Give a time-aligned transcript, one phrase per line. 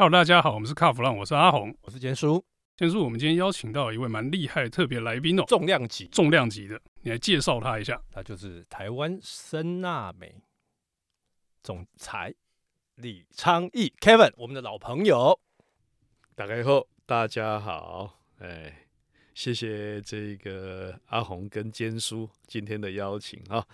[0.00, 2.40] Hello，大家好，我们是卡弗朗，我是阿红，我是坚叔。
[2.76, 8.00] 坚叔，我们今天邀请到一位蛮厉害的特别来宾哦，重量级，重量级的，你来介绍他一下。
[8.12, 10.32] 他就是台湾森纳美
[11.64, 12.32] 总裁
[12.94, 15.36] 李昌义 Kevin，我们的老朋友。
[16.36, 18.86] 打开后，大家好，哎，
[19.34, 23.66] 谢谢这个阿红跟坚叔今天的邀请啊，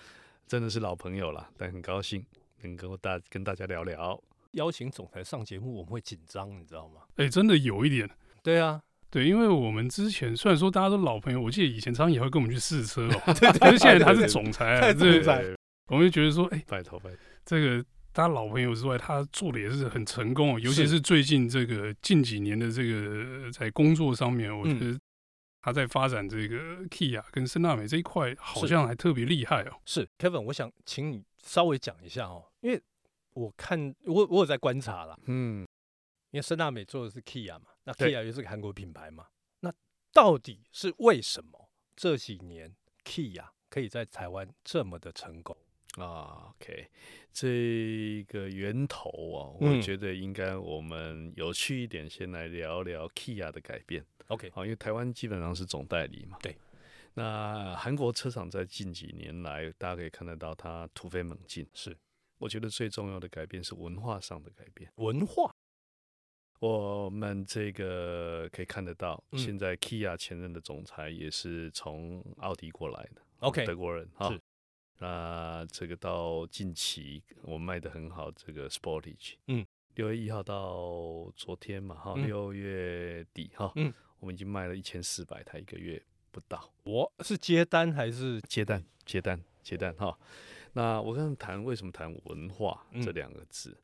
[0.47, 2.25] 真的是老朋友了，但很高兴
[2.63, 4.19] 能够大跟大家聊聊。
[4.55, 7.03] 邀请总裁上节目，我们会紧张，你知道吗？
[7.17, 8.09] 哎，真的有一点。
[8.43, 13.21] 对啊，对，因为我们之前虽然说大家都老朋友，我记得以前常常也会跟我们去试车哦。
[13.35, 15.45] 对，可是现在他是总裁，啊，总裁，
[15.89, 24.99] 我们就觉得说，哎，拜托拜托，这个他老朋友之外，他做的也是很成功，哦尤其是最近这个近几年的这个在工作上面，我觉得
[25.63, 26.57] 他在发展这个
[26.91, 29.73] Kia 跟森纳美这一块，好像还特别厉害哦。
[29.85, 32.83] 是，是 Kevin，我想请你稍微讲一下哦，因为。
[33.35, 35.67] 我看我我有在观察了，嗯，
[36.31, 39.27] 因为森大美做的是 Kia 嘛，那 Kia 又是个韩国品牌嘛，
[39.61, 39.73] 那
[40.13, 45.57] 到底是为什么这几年 Kia 可以在台湾这么的成功
[45.97, 46.89] 啊？OK，
[47.33, 54.05] 这个源头啊，我觉得应该我们有趣一点，先来聊聊 Kia 的改变。
[54.29, 56.57] OK，好，因为台湾基本上是总代理嘛，对。
[57.15, 61.97] 那韩国车厂在近几年来，大家可以看得到它突飞猛进，是。
[62.39, 64.91] 我觉得最重要的改变是文化上的改变。
[64.97, 65.55] 文化，
[66.61, 74.37] 我们这个可以看得到，现在 Kia 前任的总裁也是从奥迪过来的，OK，德国人哈。
[74.99, 86.73] 那这个到近期我们卖的很好，这个 Sportage，嗯，六月一号到昨天嘛，哈，六月底哈，嗯，我们已经卖了一千四百台，一个月不到。
[86.85, 88.85] 我是接单还是接单？
[89.05, 90.17] 接单，接单哈。
[90.77, 93.79] 那我刚刚谈为什么谈文化这两个字，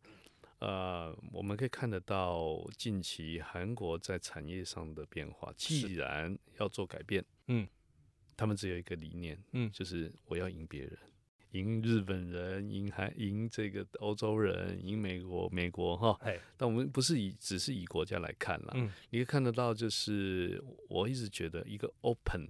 [0.58, 5.52] 嗯，呃，我们可以看得到近期韩国在产业上的变化。
[5.56, 7.64] 既然要做改变，嗯，
[8.36, 10.98] 他们只有一个理念，嗯，就是我要赢别人，
[11.52, 16.18] 赢日本人，赢韩，赢这个欧洲人，赢美国，美国哈。
[16.56, 22.48] 但我们不是以只是以国家来看了，嗯，你可以看得到，就是我一直觉得一个 open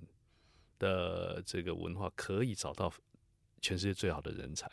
[0.78, 2.90] 的这个文化可以找到。
[3.60, 4.66] 全世界最好的人才，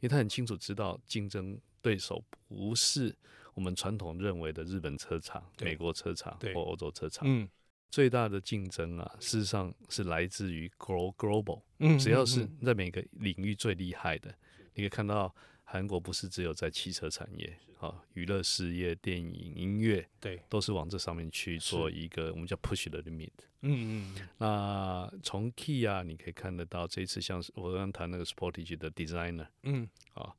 [0.00, 3.14] 因为他很清楚知道竞争对手不是
[3.54, 7.24] 我们传统认为的日本车厂、美国车厂或欧洲车厂。
[7.26, 7.48] 嗯，
[7.90, 11.62] 最大的竞争啊，事实上是来自于 global。
[11.78, 14.28] 嗯，只要是在每个领域最厉害的，
[14.74, 15.34] 你可以看到。
[15.70, 23.28] 韩国不是只有在汽车产业，啊，娱乐事业、电影、音乐，对，都是往这上面去做一个我们叫 push the limit。
[23.60, 24.28] 嗯嗯。
[24.38, 30.32] 那从 key 啊你可以看得到，这一次像是我刚刚谈那个 Sportage 的 designer，嗯，啊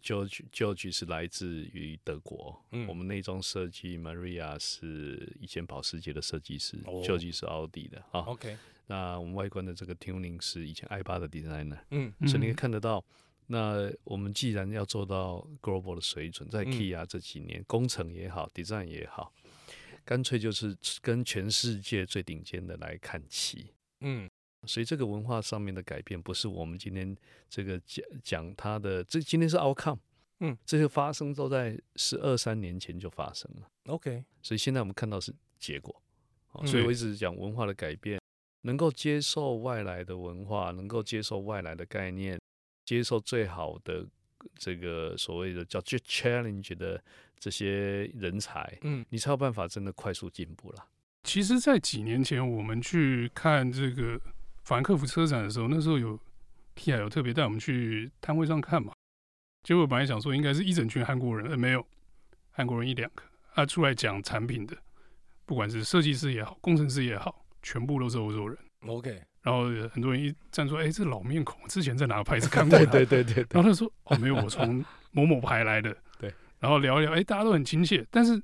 [0.00, 8.56] ，George George 是来自于德国，嗯，我们内装设计 Maria 是以前保时捷的设计师，George 是奥迪的，啊，OK。
[8.86, 13.04] 那我们外观的这个 tuning 是以前 i8 的 designer，嗯，所以你可以看得到。
[13.52, 19.30] 那我们既然要做到 global 的水准，在 Kia 这几年，工程也好，design 也好，
[20.06, 23.74] 干脆就是跟全世界最顶尖的来看齐。
[24.00, 24.26] 嗯，
[24.66, 27.14] 所以这个文化上面的改变，不是我们今天
[27.50, 29.98] 这个讲讲它的，这今天是 outcome。
[30.40, 33.68] 嗯，这些发生都在十二三年前就发生了。
[33.88, 35.94] OK，所以现在我们看到是结果。
[36.64, 38.18] 所以我一直讲文化的改变，
[38.62, 42.40] 能够接受外来的文化，能够接受外来的概念。
[42.92, 44.06] 接受最好的
[44.56, 47.02] 这个所谓的叫 challenge 的
[47.38, 50.86] 这些人才，嗯，你才有办法真的快速进步了。
[51.24, 54.20] 其实，在几年前我们去看这个
[54.64, 56.18] 法兰克福车展的时候，那时候有
[56.76, 58.92] Kia 有特别带我们去摊位上看嘛。
[59.62, 61.86] 结果本来想说应该是一整群韩国人，呃，没有，
[62.50, 63.22] 韩国人一两个，
[63.54, 64.76] 啊，出来讲产品的，
[65.46, 68.58] 不管是设计师也好，工程师也好，全部都是欧洲人。
[68.86, 69.22] OK。
[69.42, 72.78] 然后很多人一站出来，哎，这老面孔，之前在哪个牌子看过？
[72.78, 73.46] 对对对对。
[73.50, 75.92] 然后他说：“哦，没有，我从某某牌来的。
[76.20, 76.32] ”对。
[76.60, 78.06] 然后聊一聊，哎，大家都很亲切。
[78.08, 78.40] 但是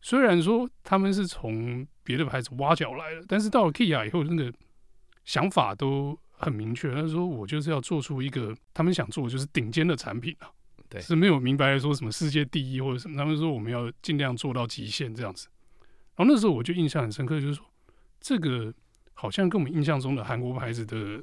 [0.00, 4.50] 虽然说他们是从别的牌子挖角来的，但是到了 Kia 以后，那个
[5.26, 6.94] 想法都很明确。
[6.94, 10.48] 他说：“我就是要做出一个他们想做的就是顶尖的产品啊。”
[10.88, 11.02] 对。
[11.02, 13.18] 是没有明白说什么世界第一或者什么。
[13.18, 15.48] 他们说我们要尽量做到极限这样子。
[16.16, 17.66] 然后那时候我就印象很深刻，就是说
[18.18, 18.72] 这个。
[19.14, 21.22] 好像跟我们印象中的韩国牌子的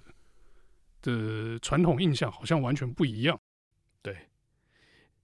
[1.01, 3.39] 的传统印象好像完全不一样。
[4.01, 4.15] 对，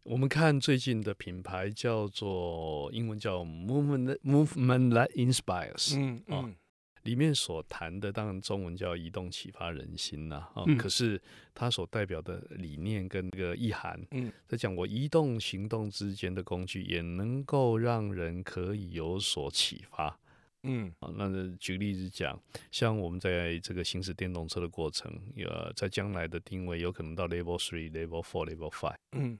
[0.04, 6.56] 我们看最近的品牌叫做英文叫 Movement Movement that Inspires，嗯嗯，
[7.04, 11.22] 里面所谈的，当然中文叫移动启发人心呐，啊，嗯、可是
[11.54, 20.20] 它所代表的理念跟那个意涵，嗯，在讲我移动行动之间的工具，也能够让人可以有所启发，
[20.66, 22.38] 嗯，啊，那举例子讲，
[22.72, 29.40] 像我们在这个行驶电动车的过程，呃，在将来的定位有可能到 Level Three、Level Four、Level Five，嗯。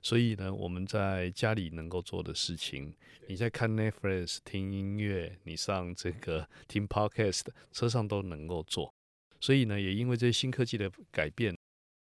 [0.00, 2.94] 所以呢，我们在家里能够做的事情，
[3.26, 8.94] 你在看 Netflix、听音乐，你上这个听 Podcast，车上都能够做。
[9.40, 11.58] 所以呢，也因为这些新科技的改变，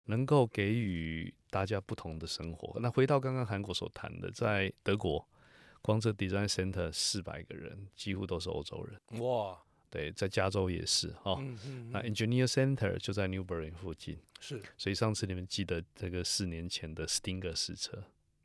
[0.05, 2.79] 能够给予大家不同的生活。
[2.81, 5.27] 那回到刚刚韩国所谈的，在德国，
[5.83, 9.21] 光这 Design Center 四百个人，几乎都是欧洲人。
[9.21, 9.59] 哇！
[9.91, 11.33] 对，在加州也是哈。
[11.33, 14.19] 哦嗯嗯嗯、那 Engineer Center 就在 Newbury 附近。
[14.39, 17.97] 是，所以上次你们记得这个四年前的 Stinger 试车，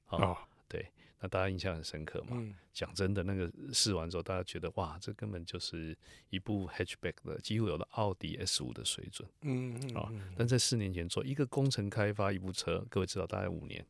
[0.08, 0.38] 哦，哦
[0.70, 0.90] 对，
[1.20, 2.30] 那大家印象很深刻嘛。
[2.32, 5.96] 嗯，讲真的，那个试完之后，大家觉得哇，这根本就是
[6.30, 9.28] 一部 hatchback 的，几乎有了奥迪 S 五的水准。
[9.42, 13.86] 嗯嗯，啊、哦，但在四年前做一个工程开发一部车，各位知道大概五年，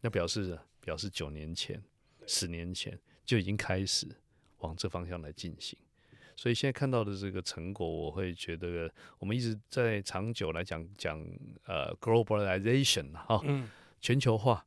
[0.00, 1.80] 那表示表示九年前、
[2.26, 4.06] 十年前就已经开始
[4.58, 5.78] 往这方向来进行。
[6.34, 11.20] 所以现在看到的这个成果，我会觉得我们一直在长久来讲讲
[11.66, 13.68] 呃 globalization 哈、哦，嗯，
[14.00, 14.64] 全球化，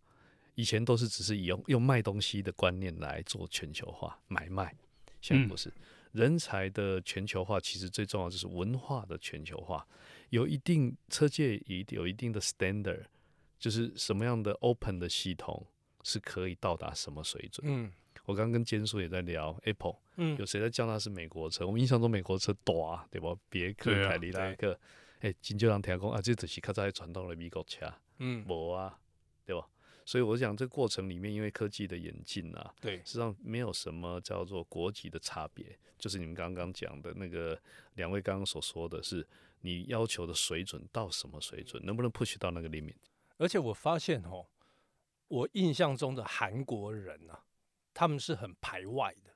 [0.53, 4.73] 以前都是只是以用用卖东西的观念来做全球化买卖，
[5.19, 5.73] 现在不是、嗯、
[6.11, 9.85] 人才的全球化，其实最重要就是文化的全球化，
[10.29, 13.05] 有一定车界一有一定的 standard，
[13.57, 15.65] 就是什么样的 open 的系统
[16.05, 17.91] 是可以到达什么水准，嗯。
[18.25, 21.63] 我刚刚跟坚叔也在聊 Apple，嗯，有谁在叫它是美国车？
[21.67, 23.35] 我们印象中美国车多啊，对吧？
[23.49, 24.79] 别克、凯迪拉克，
[25.19, 27.85] 哎，真就让听讲啊，这只是较早传统的美国车，
[28.17, 28.97] 嗯，无啊，
[29.45, 29.67] 对吧？
[30.05, 37.59] 所以我想这个过程里面，因为科技的演进啊，对，实际上没有什么叫做国籍的差别，就是你们刚刚讲的那个
[37.93, 39.27] 两位刚刚所说的是，
[39.61, 42.95] 你要求的水准到什么水准，能不能 push 到那个 limit？
[43.37, 44.47] 而且我发现哦，
[45.27, 47.41] 我印象中的韩国人啊。
[47.97, 49.31] 他们是很排外的，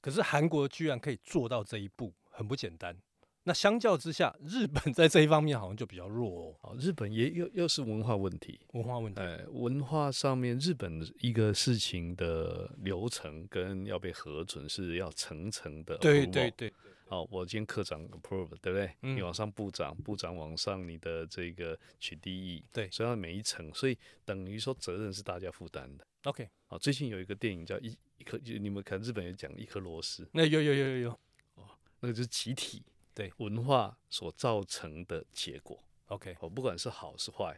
[0.00, 3.00] 可是韩国居然可以做到这一步，很不简单。
[3.44, 6.76] 那相较之下，日本在这一方面好像就比较弱哦。
[6.76, 9.20] 日本也又又是文化问题，文化问题。
[9.20, 15.96] 哎，文化上面，日本一个事情的流程跟要被核准是要层层的。
[15.98, 16.74] 对对对。
[17.12, 18.90] 好，我今天科长 approve，对不对？
[19.02, 19.14] 嗯。
[19.14, 22.64] 你往上部长，部长往上，你的这个取缔役。
[22.72, 22.90] 对。
[22.90, 26.06] 所以要每一层，所以等于说责任是大家负担的。
[26.22, 31.10] OK，好，最近有一个电影叫一一颗，就你们看日本也讲一颗螺丝，那有有有有有，
[31.56, 31.68] 哦，
[32.00, 32.82] 那个就是集体
[33.12, 35.84] 对文化所造成的结果。
[36.06, 37.54] OK，哦，不管是好是坏，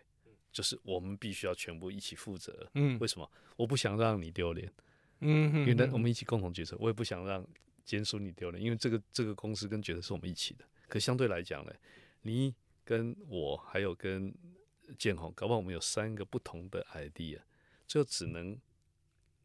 [0.50, 2.68] 就是我们必须要全部一起负责。
[2.74, 3.30] 嗯，为什么？
[3.54, 4.68] 我不想让你丢脸。
[5.20, 7.46] 嗯哼，因为我们一起共同决策，我也不想让
[7.84, 10.64] 坚叔你丢了，因为这个这个公司跟决策是我们一起的。
[10.88, 11.72] 可相对来讲呢，
[12.22, 12.54] 你
[12.84, 14.34] 跟我还有跟
[14.98, 17.40] 建宏，搞不好我们有三个不同的 idea。
[17.86, 18.58] 就只能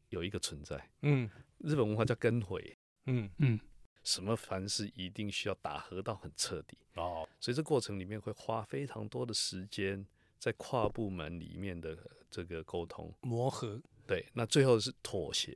[0.07, 3.29] 有一个存在，嗯，日本文化叫跟回，嗯。
[3.39, 3.59] 嗯，
[4.01, 10.03] 什么凡事一定需要打合到很彻底哦，所以这过程里面会花非常多的时间
[10.39, 11.97] 在跨部门里面的
[12.31, 13.13] 这个沟通。
[13.21, 15.55] 磨合，对，那最后是妥协，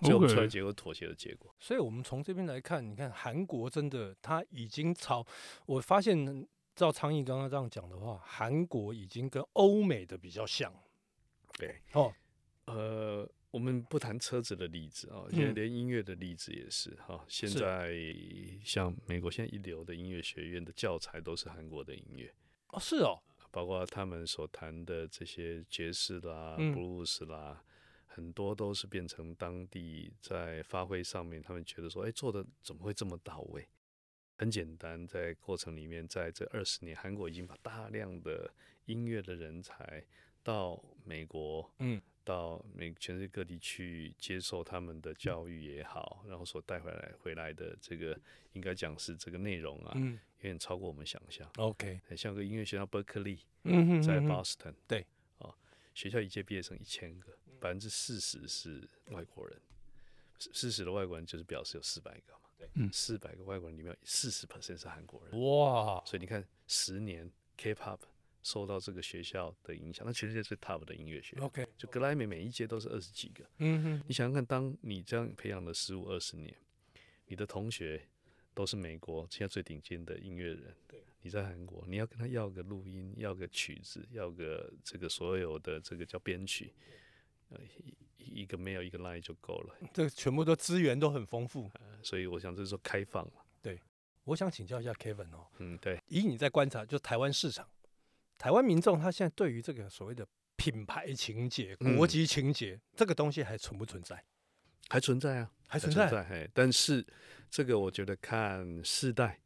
[0.00, 1.54] 最后出来结果妥协的结果。
[1.58, 5.26] 所以我们从这边来看，你看韩国真的他已经朝，
[5.66, 10.72] 我发现照昌义刚刚这样讲的话，韩国已经跟欧美的比较像。
[11.58, 11.74] 对。
[11.92, 12.14] 哦，
[12.66, 17.20] 呃，我们不谈车子的例子啊，现在连音乐的例子也是哈、嗯。
[17.26, 17.92] 现在
[18.62, 22.32] 像美国现在一流的音乐学院的教材都是韩国的音乐。
[22.68, 23.18] 哦，是哦，
[23.50, 27.64] 包括他们所谈的这些爵士啦、嗯、布鲁斯啦，
[28.08, 33.68] 很多都是变成当地在发挥上面，他们觉得说，哎，做的怎么会这么到位？
[34.36, 38.52] 很简单，在过程里面，在这二十年，韩国已经把大量的
[38.86, 40.04] 音乐的人才。
[40.44, 48.18] 到美国，嗯，到美全世界各地去接受他们的教育也好，然后所带回来回来的这个，
[48.54, 51.46] 应该讲是这个内容啊，嗯，有点超过我们想象。
[51.56, 55.04] OK，像个音乐学校伯克利，嗯在 Boston，对，
[55.38, 55.54] 哦，
[55.92, 59.60] 学校一届毕业生一千个，百分之四十是外国人，
[60.38, 67.98] 四十的外国人就是表示有四百个嘛，对，嗯，四百个外国人里面四十 percent 是韩国人，哇，所以你看十年 K-pop。
[68.44, 76.54] 受到这个学校的影响，那全世界最 top 的音乐学，OK，就格莱美每一届都是二十几个，嗯哼，你想想看，当你这样培养了十五二十年，
[77.26, 78.00] 你的同学
[78.54, 86.72] 都是美国现在最顶尖的音乐人，对，你在韩国，你要跟他要个录音，要个曲子，要个这个所有的这个叫编曲，
[87.50, 87.58] 呃，
[88.18, 93.80] 一一个 mail 一个 line 就够了，这全部都资源都很丰富，呃，所以我想这是说开放嘛，对，
[94.24, 97.66] 我想请教一下 Kevin 哦，嗯，对，以你在观察，就台湾市场，
[98.36, 100.26] 台湾民众他现在对于这个所谓的
[100.56, 104.22] 品牌情节、国籍情节、嗯、这个东西还存不存在？
[104.90, 106.50] 还存在啊，还存在，存在嘿。
[106.52, 107.06] 但是
[107.50, 109.40] 这个我觉得看世代，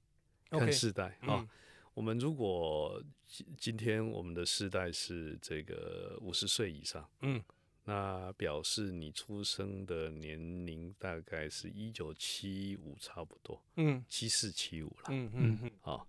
[0.51, 1.47] 看世代啊。
[1.95, 7.43] 我们如果今今天我们的世代是这个五十岁以上，嗯。
[7.85, 16.07] 那表示你出生的年龄大概是一九七五，差不多，嗯，七四七五了，嗯嗯嗯，好，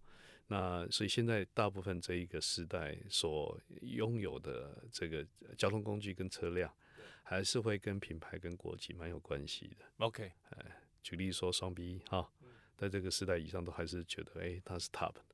[0.48, 5.26] 那所以现在大部分这一个时代所拥有的这个
[5.58, 6.72] 交通工具跟车辆，
[7.24, 9.86] 还是会跟品牌跟国籍蛮有关系的。
[9.98, 10.64] OK，呃，
[11.02, 12.30] 举例说双 B 哈，
[12.78, 15.26] 在这个时代以上都还是觉得，哎，它是 top 的，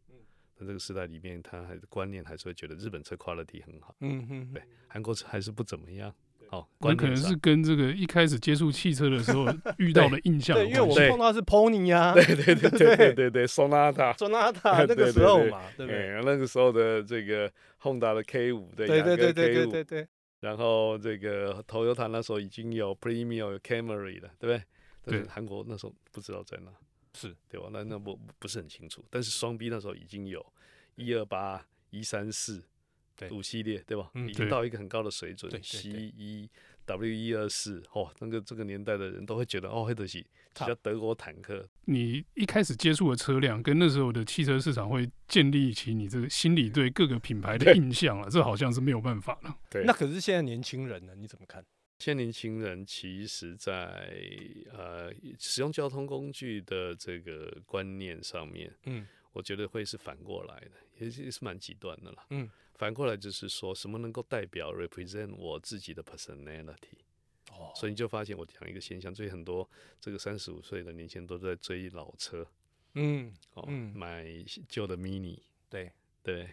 [0.56, 6.16] 在这个时代里面，他还是观念还是会觉得日本车 quality 很好，嗯嗯，对，韩国车还是不怎么样。
[6.52, 9.46] 哦，那可能是跟这个一开始接触汽车的时候
[9.78, 10.56] 遇到的印象。
[10.58, 16.22] 对，因为我们碰到是 Pony 呀， 对对对对对 对对，Sonata，Sonata 那个时候嘛，对不对？
[16.24, 17.52] 那个时候的这个
[17.82, 20.08] Honda 的 K 五，对对对对对对对。
[20.40, 24.66] 然后这个 Toyota 那时候已经有 Premium 有 Camry 了，对不
[25.06, 25.20] 对？
[25.20, 25.28] 对。
[25.28, 26.72] 韩国那时候不知道在哪，
[27.14, 27.68] 是对吧？
[27.72, 29.04] 那那我不是很清楚。
[29.10, 30.44] 但是双 B 那时候已经有
[30.96, 32.64] 一二八一三四。
[33.32, 34.10] 五系列对吧？
[34.28, 35.52] 已经到一个很高的水准。
[35.64, 36.50] C 一
[36.86, 41.68] W 一二四，哦，那个这个年代的人都会觉得哦，黑德西叫德国坦克。
[41.86, 49.56] 你一开始接触的车辆，跟那时候的汽车市场会建立起你这个心里对各个品牌的印象了，这好像是没有办法了。
[49.70, 51.14] 对，那可是现在年轻人呢？
[51.16, 51.64] 你怎么看？
[52.00, 54.10] 现在年轻人其实在
[54.72, 62.50] 呃使用交通工具的这个观念上面，嗯，我觉得会是反过来的，也是也是蛮极端的了，嗯。
[62.76, 66.96] 反过来就是说什么能够代表 represent 我自己的 personality，
[67.52, 69.70] 哦，所以你就发现我讲一个现象，所以很多
[70.00, 72.48] 这个三十五岁的年轻人都在追老车，
[72.94, 74.26] 嗯，哦，嗯、买
[74.70, 75.38] 旧的 mini，
[75.70, 75.92] 对
[76.24, 76.44] 对，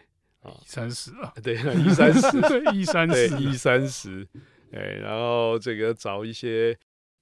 [0.41, 2.37] 啊，三十啊，对，一三十，
[2.75, 4.27] 一三十，一三十，
[4.73, 6.77] 哎，然后这个找一些。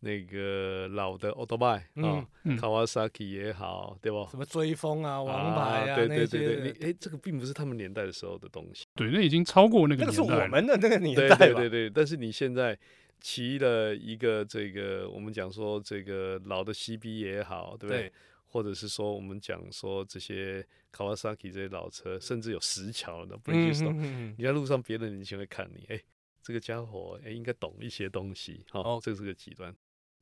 [0.05, 4.27] 那个老的欧多拜啊，Kawasaki 也好，对吧？
[4.29, 8.85] 什么追风啊、王牌啊，对对对对，哎，这个并不是他们年代的时候的东西。
[8.93, 10.05] 对，那已经超过那个年代。
[10.05, 11.35] 那是我们的那个年代。
[11.35, 12.77] 对对对，但是你现在
[13.19, 18.13] 骑了一个这个，我们讲说这个老的 CB 也好，对不对？
[18.45, 25.99] 或者是说我们讲说这些 Kawasaki 这些老车，甚至有石桥的 Bridgestone，你在路上别的年轻人会看你，哎，
[26.43, 29.75] 这个家伙哎应该懂一些东西，哦，这是个极端。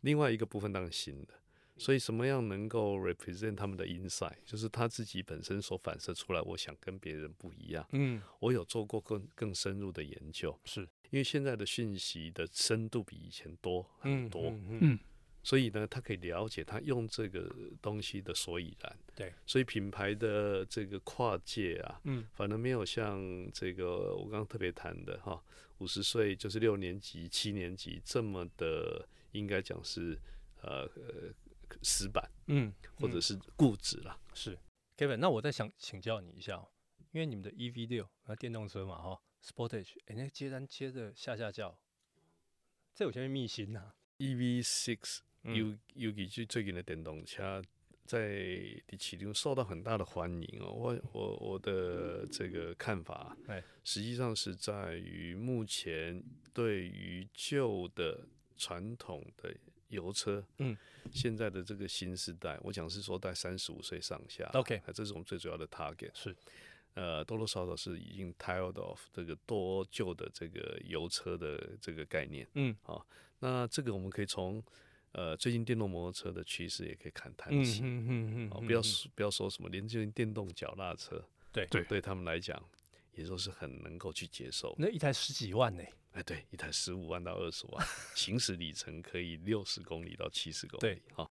[0.04, 1.34] 另外一个部分当然新的，
[1.78, 7.88] 所以什么样能够 represent 他们的 insight，就是他自己本身所反射出来，我想跟别人不一样。
[7.94, 14.50] 嗯，我有做过更更深入的研究，是因为现在的讯息的深度比以前多很多。
[14.50, 15.00] 嗯，嗯，嗯，
[15.42, 17.50] 所以呢，他可以了解他用这个
[17.82, 19.00] 东西的所以然。
[19.16, 25.42] 对，所以品牌的这个跨界啊，嗯，反而没有像这个我刚刚特别谈的哈，
[25.78, 29.08] 五十岁就是六年级、七年级这么的。
[29.34, 30.18] 应该讲是
[30.62, 31.34] 呃呃
[31.82, 34.20] 死板，嗯，或者是固执了。
[34.34, 34.58] 是
[34.96, 36.72] ，Kevin，那我再想请教你一下，喔，
[37.12, 41.78] 因为你们的 EV 六那电动车嘛，哈，Sportage，哎，那接单接的下下叫，
[42.94, 43.96] 这有些秘辛呐，啊。
[44.20, 47.62] EV six，尤尤其是最近的电动车，
[48.06, 48.38] 在
[48.86, 50.74] 第七天受到很大的欢迎哦，喔。
[50.74, 56.24] 我我我的这个看法，哎，实际上是在于目前
[56.54, 58.28] 对于旧的。
[58.64, 59.54] 传统的
[59.90, 60.78] 油车，嗯，
[61.12, 66.34] 现在的这个新时代，我讲是说在三十五岁上下，OK，这是我们最主要的 target，是，
[66.94, 73.06] 呃，多多少少是已经 tired of 这个多旧的这个油车的这个概念，嗯，好，
[73.40, 74.64] 那这个我们可以从
[75.12, 78.82] 呃最近电动摩托车的趋势也可以看谈起，嗯嗯嗯，不要
[79.14, 81.68] 不要说什么连接电动脚踏车，对。
[81.68, 82.58] 对，对他们来讲
[83.16, 85.84] 也都是很能够去接受，那一台十几万呢？
[86.14, 91.30] 哎，对，一台十五万到二十万，行驶里程可以六十公里到七十公里，对，好，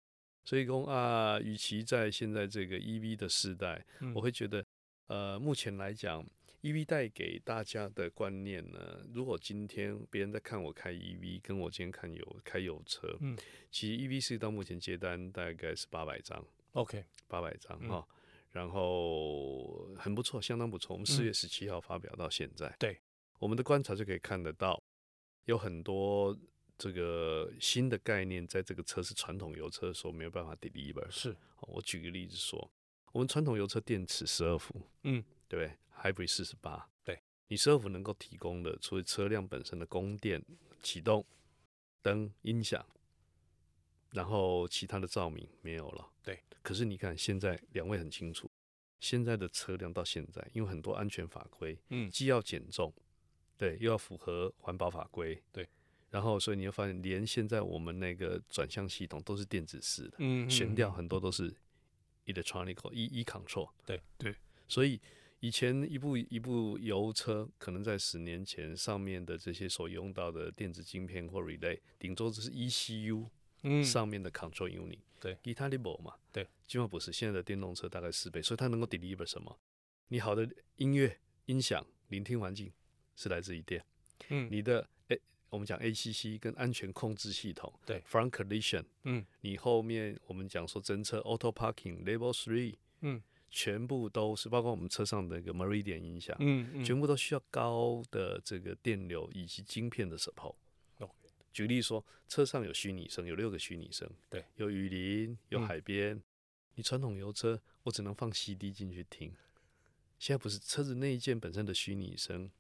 [0.45, 4.65] 所以说啊，与其在现在这个 EV 的时代，嗯、我会觉得，
[5.07, 6.27] 呃，目前来讲
[6.63, 13.39] ，EV 带给大家的观念呢，如果今天别人在看我开 EV，跟我今天看有开油车，嗯，
[13.71, 18.05] 其实 EV 是到目前接单大概是八百张，OK，八百张哈，
[18.51, 23.01] 然后很不错，相当不错，我们四月十七号发表到现在，嗯、对。
[23.39, 24.83] 我们的观察就可以看得到，
[25.45, 26.37] 有很多
[26.79, 31.09] 这个新的概念，在这个车是传统油车的时候没有办法 deliver。
[31.11, 32.71] 是，我举个例子说，
[33.13, 40.45] 我们传统油车电池十二伏，嗯，对不对？Hybrid 四十八，对，你十二伏能够提供的，除了车辆本身的供电、
[40.83, 41.25] 启动、
[42.03, 42.85] 灯、音响，
[44.11, 46.11] 然后其他的照明没有了。
[46.23, 48.51] 对，可是你看现在两位很清楚，
[49.01, 52.93] 现在的车辆到现在，因为很多安全法规，嗯，既要减重，
[53.57, 55.69] 对，又要符合环保法规，对。
[56.11, 61.53] 然后，所以你会发现，连现在我们那个转向系统都是电子式的，嗯，悬吊很多都是
[62.27, 64.35] electronic e e control，对对。
[64.69, 65.01] 所以
[65.41, 73.29] 以前一部一部油车，可能在十年前上面的这些所用到的电子晶片或 relay，顶多只是 ECU
[73.83, 77.13] 上面的 control unit，对，其他的没嘛，对，基本上不是。
[77.13, 79.59] 现在的电动车大概四倍，所以它能够 deliver 什么？
[80.09, 82.73] 你好的音乐、音响、聆听环境
[83.17, 83.85] 是来自于电，
[84.29, 84.89] 嗯，你的。
[85.51, 100.57] 我们讲 ACC 跟安全控制系统，对，Front Collision，嗯，你后面我们讲说侦测 Auto Parking Level Three，嗯，全部都是包括我们车上的一个 Meridian 音响，嗯，嗯，全部都需要高的这个电流以及晶片的 support。
[101.53, 106.17] 举例说，车上有虚拟声，有六个虚拟声，对，有雨林，有海边。
[106.17, 106.23] 嗯、
[106.75, 109.33] 你传统油车，我只能放 CD 进去听，
[110.19, 112.51] 现在不是车子内建本身的虚拟声，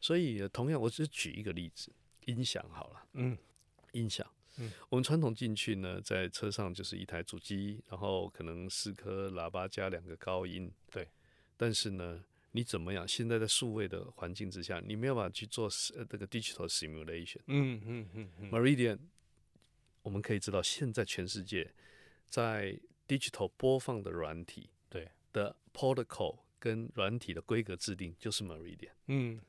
[0.00, 1.92] 所以同样，我只举一个例子。
[2.26, 3.36] 音响好了，嗯，
[3.92, 4.24] 音响，
[4.58, 11.08] 嗯，我们传统进去呢，在车上就是一台主机，然后可能四颗喇叭加两个高音，对。
[11.56, 13.08] 但是呢，你怎么样？
[13.08, 18.50] 现在在数位的环境之下，你没有办法去做呃这个 digital simulation，嗯嗯嗯嗯。
[18.50, 18.98] Meridian，
[20.02, 21.72] 我们可以知道，现在全世界
[22.26, 22.78] 在
[23.08, 29.40] digital 播放的软体，对的 protocol 跟软体的规格制定就是 Meridian，嗯，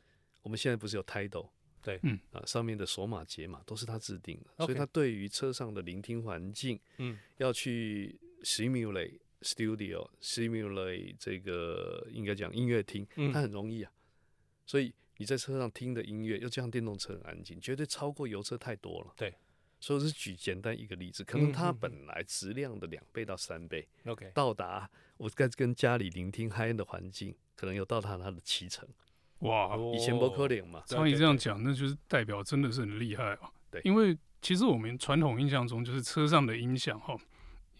[0.41, 1.49] 我们现在不是有 Title
[1.81, 13.91] 对，嗯啊，上面的索码解码都是他制定的所以他对于车上的聆听环境，嗯，要去 simulate studio，simulate 这个应该讲音乐厅，它、嗯、很容易啊。
[14.65, 19.13] 所以你在车上听的音乐，又加上电动车很安静，绝对超过油车太多了。
[19.17, 19.33] 对，
[19.79, 28.87] 所以我是举简单一个例子，可能它本来质量的两倍到三倍，OK，到达我该跟家里聆听 high end 的环境，可能有到达它的七成。
[29.41, 30.81] 哇，以前不可能嘛。
[30.85, 33.49] 照你这样讲，那就是代表真的是很厉害哦。
[33.69, 37.15] 对，因为其实我们传统印象中，就是车上的音响哈，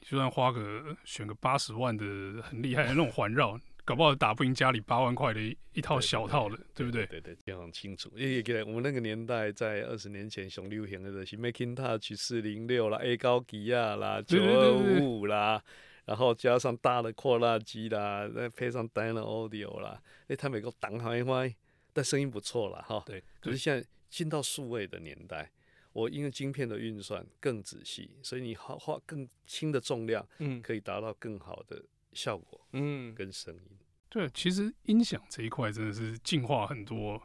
[0.01, 2.05] 就算花个选个八十万的
[2.42, 7.05] 很厉害的那种环绕，搞不好打不赢家里八万块的一一套小套的，对不对？
[7.05, 8.12] 对对，非常清楚。
[8.16, 15.62] 因为给我们那个年代，在二十年前，熊流行的是 Making Touch 四零六啦，A 高吉亚啦，九二五五啦。
[16.05, 21.55] 然后加上大的扩大机啦，再配上 Dyna Audio 啦，哎，他每个档好一坏，
[21.94, 23.03] 但声音不错了哈。
[23.05, 23.24] 对。
[23.40, 25.51] 可是现在进到数位的年代，
[25.94, 31.81] 我因为晶片的运算更仔细，所以你花花更轻的重量，嗯，可以达到更好的
[32.14, 33.61] 效果，嗯，跟声音。
[34.09, 37.22] 对，其实音响这一块真的是进化很多。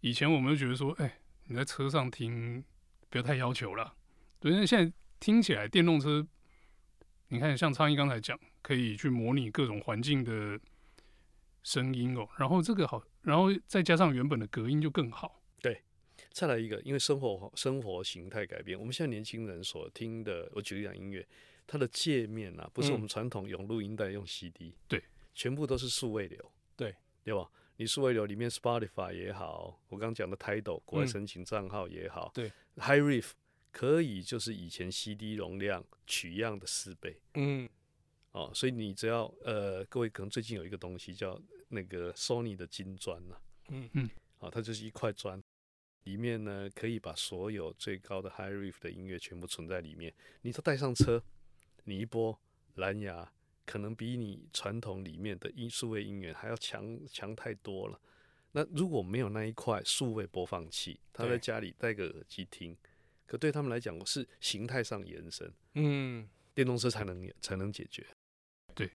[0.00, 2.64] 以前我们就觉得说，哎，你在车上听
[3.10, 3.96] 不要太要求了，
[4.38, 6.26] 对，因为现在听起来电动车。
[7.32, 10.58] 你看，像苍蝇刚才讲，可以去模拟各种环境的
[11.62, 15.40] 声音哦，然后这个好，然后再加上原本的隔音就更好。
[15.62, 15.80] 对，
[16.32, 21.24] 再来一个，因为生活生活形态改变，我们现在年轻人所听的，我举例讲音乐，
[21.68, 27.48] 它的界面啊，不是我们传统用录音带用 CD，对、嗯，全部都是数位流，对，对吧？
[27.76, 33.30] 你数位流里面 Spotify 也好，我刚讲的 Tidal 国外申请账号也好，对，HiRiff。
[33.72, 37.68] 可以就是以前 CD 容量取样的四倍，嗯，
[38.32, 43.36] 哦，所以你只要呃，各位可能最近有一个东西叫那个 Sony 的金砖呐，
[43.68, 43.88] 嗯。
[43.92, 45.40] 嗯，哦，它就是一块砖，
[46.04, 51.22] 里面呢可以把所有最高的 HiRiff 的音乐全部存在里面，你都带上车，
[51.84, 52.36] 你一播
[52.74, 53.32] 蓝牙，
[53.64, 58.00] 可能比你传统里面的音数位音源还要强强太多了。
[58.52, 62.76] 那如果没有那一块数位播放器，他在家里戴个耳机听。
[63.30, 68.04] 可对他们来讲，我是形态上延伸，嗯，电动车才能才能解决。
[68.74, 68.90] 对，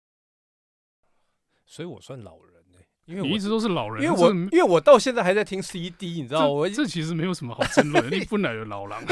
[1.66, 9.04] 所以我算老人呢、欸，因为我你一直都是老人，因为我因为我到现在还在听 CD，你知道我这其实没有什么好争论， 你不奶的老狼。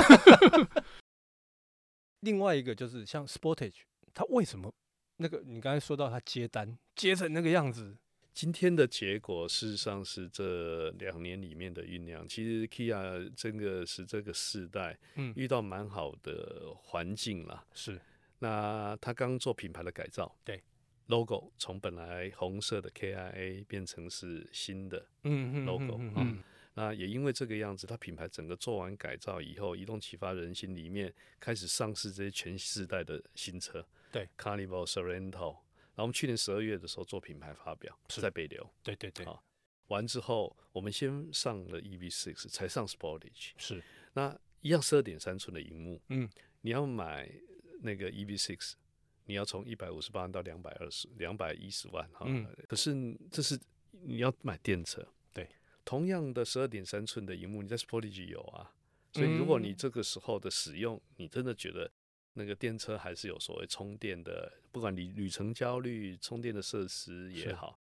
[2.21, 3.83] 另外一个就是像 Sportage，
[4.15, 4.73] 他为什么
[5.19, 7.95] 那个你刚才说到他接单接成那个样子？
[8.33, 12.27] 今天的结果事实上是这两年里面的酝酿。
[12.29, 17.67] 其实 Kia 真的是这个世代，嗯，遇到蛮好的环境了。
[17.75, 18.01] 是，
[18.39, 20.63] 那他刚做品牌的改造，对
[21.07, 26.43] ，logo 从本来红色的 KIA 变成是新的 logo，嗯 logo 嗯，嗯，
[26.75, 35.57] 那也因为这个样子，它品牌整个做完改造以后，移动启发人心里面开始上市这些全世代的新车，对，Carnival、Sorento。
[35.95, 38.69] 然后我们去年十二月的时候做品牌发表，是在北流。
[38.83, 39.27] 对对对。
[39.27, 39.45] 好，
[39.89, 43.51] 完之后我们先上了 EV6，才上 Sportage。
[43.57, 43.83] 是。
[44.15, 46.01] 那一样十二点三寸的荧幕。
[46.09, 46.29] 嗯。
[46.63, 47.31] 你要买
[47.83, 48.75] 那个 EV6，
[49.25, 52.25] 你要从一百五十八万到两百二十两百一十万哈。
[52.27, 52.47] 嗯。
[52.69, 53.59] 可是这是
[53.91, 55.07] 你要买电车。
[55.33, 55.49] 对。
[55.85, 58.73] 同样的十二点三寸的荧幕，你在 Sportage 有啊。
[59.13, 61.91] 所以如果你这个时候的使用，嗯、你真的觉得
[62.41, 67.79] 那个电车还是有所谓充电的，不管你旅程焦虑，充电的设施也好，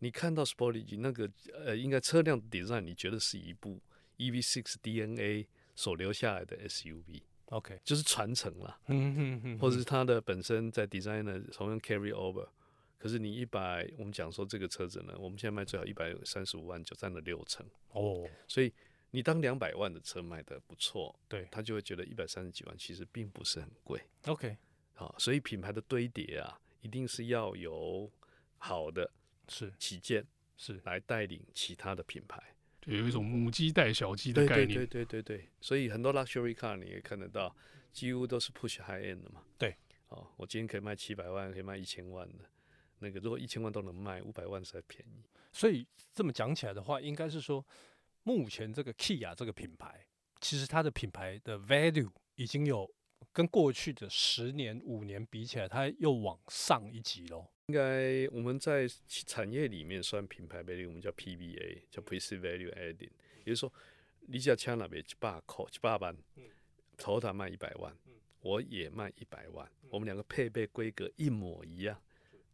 [0.00, 3.80] 你看到 Sportage 那个呃，应该车辆 design，你觉得是一部
[4.18, 7.22] EV6 DNA 所留下来的 SUV。
[7.46, 12.48] OK，就是传承了，嗯哼哼，或者是它的本身在 design 呢同样 carry over，
[12.98, 18.72] 可是你一百，我们讲说这个车子呢，我们现在卖最好一百三十五万，就占了六成哦，所以
[19.12, 24.56] 你当两百万的车卖的不错，对，他就会觉得一百三十几万其实并不是很贵，OK，
[24.94, 28.10] 好，所以品牌的堆叠啊，一定是要有
[28.56, 29.10] 好的
[29.48, 32.42] 是旗舰是来带领其他的品牌。
[32.80, 37.54] 就有一种母鸡带小鸡的概念，对对对对对，所以很多 luxury car 你也看得到，
[37.92, 39.44] 几乎都是 push high end 的嘛。
[39.56, 39.76] 对，
[40.08, 42.44] 哦，我今天可以卖七百万，可以卖一千万的，
[42.98, 45.22] 那个如果一千万都能卖，五百万才便宜。
[45.52, 47.64] 所以这么讲起来的话，应该是说，
[48.22, 50.06] 目前这个 Kia 这个品牌，
[50.40, 52.88] 其实它的品牌的 value 已经有
[53.32, 57.48] 跟过去的十年、五年比起来，它又往上一级喽。
[57.66, 63.10] 应该我们在产业里面算品牌 value，我们叫 PVA，叫 Perceived Value Adding，
[63.44, 63.72] 也就是说，
[64.26, 66.16] 你家枪那边一百块、一百万，
[66.96, 67.96] 头塔卖一百万，
[68.40, 71.98] 我也卖一百万，我们两个配备规格一模一样，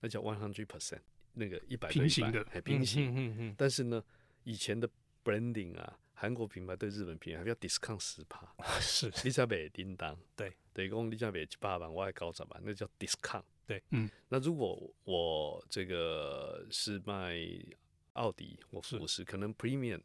[0.00, 1.00] 那叫 one hundred percent，
[1.32, 3.10] 那个一百平行的，还平行。
[3.10, 3.54] 嗯嗯嗯。
[3.56, 4.04] 但是呢，
[4.44, 4.88] 以前的
[5.28, 8.48] branding 啊，韩国品牌对日本品牌还要 discount 十趴，
[8.80, 9.12] 是。
[9.22, 13.42] 你才卖叮当，对，等于讲你家卖一百万，我还高十万，那叫 discount。
[13.66, 17.36] 对，嗯，那如果我这个是卖
[18.14, 20.00] 奥迪我五十，可能 premium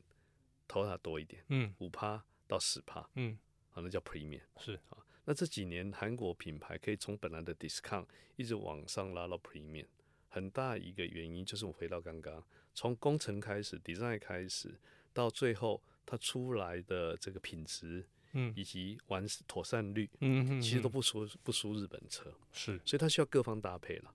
[0.68, 3.40] 投它多一点，嗯，五趴到十趴，嗯，
[3.72, 4.74] 啊，那叫 premium，是。
[4.90, 4.98] 啊。
[5.24, 8.06] 那这几年韩国品牌可以从本来的 discount
[8.36, 9.88] 一直往上拉到 premium，
[10.28, 14.78] 很大一个原因就是我回到刚刚，从工程开始，design 开始，
[15.14, 18.06] 到最后它出来的这个品质。
[18.36, 24.12] 嗯，以及完妥善率，嗯哼，其实都不输不输日本车，是，所以它需要各方搭配了。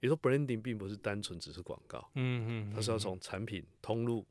[0.00, 4.26] 也说 branding 并不是单纯只是广告，嗯嗯，它是要从产品通路，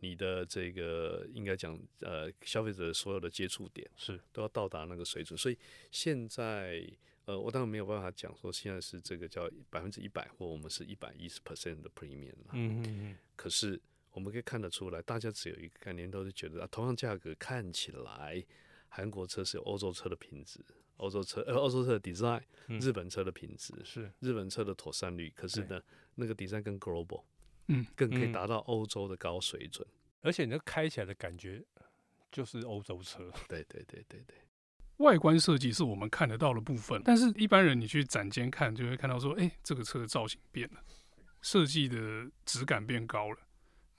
[0.00, 5.38] 你的这个应该讲呃消费者所有的接触点是都要到达那个水准。
[5.38, 5.56] 所以
[5.90, 6.86] 现在
[7.24, 13.80] 呃，我当然没有办法讲说现在是这个叫百分之一百或我们是一百一十 percent 的 premium 了，嗯嗯，可是。
[14.12, 18.44] 我们可以看得出来，大家只有一个概念，都是觉得啊，同样价格看起来，
[18.88, 20.58] 韩国车是有欧洲车的品质，
[20.96, 24.12] 欧洲车呃欧洲车的 design，日本车的品质、嗯、是。
[24.18, 25.80] 日本车的妥善率，可是呢，
[26.16, 27.22] 那个 design 更 global，
[27.68, 29.86] 嗯，更可以达到欧洲的高水准，
[30.22, 31.64] 而且你那开起来的感觉
[32.32, 34.36] 就是欧洲车， 对对对对对，
[34.96, 40.82] 外观设计是我们看得到的部分，但是一般人你去展间看，就会看到说，哎、欸，这个车的造型变了，
[41.40, 43.38] 设计的质感变高了。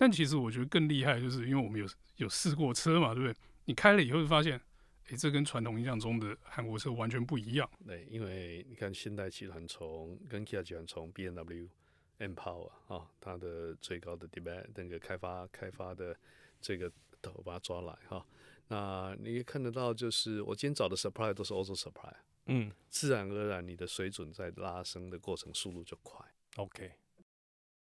[0.01, 3.35] 但其实我觉得更厉害，就是因为我们有有试过车嘛，对不对？
[3.65, 4.59] 你开了以后就发现，
[5.07, 7.69] 哎，这跟传统印象中的韩国车完全不一样。
[7.85, 11.69] 对，因为你看现代集团从跟 Kia 集团从 BMW
[12.17, 16.17] M Power 啊、哦，它的最高的 demand 那个开发开发的
[16.59, 18.25] 这个头把它抓来哈、哦，
[18.69, 22.11] 那你可以看得到，就是我今天找的 supply 都是欧洲 supply，
[22.47, 26.25] 嗯，自然而然你的水准在拉升的过程速度就快。
[26.55, 26.91] OK。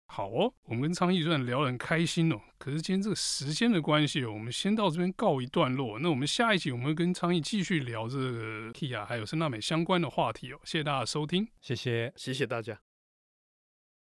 [0.07, 5.99] 好哦，我们跟昌毅虽然聊得很开心哦，可是今天这个时间的关系，我们先到这边告一段落。
[5.99, 10.59] 那我们下一集我们会跟昌毅继续聊这个 Kia 还有森纳美相关的话题哦。
[10.65, 12.94] 谢谢大家收听，谢谢，谢谢大家。